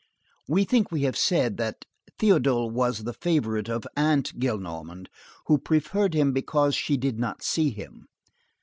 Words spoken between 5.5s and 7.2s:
preferred him because she did